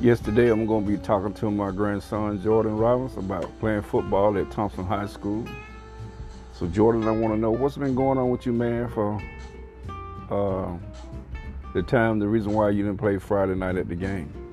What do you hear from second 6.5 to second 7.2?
So, Jordan, I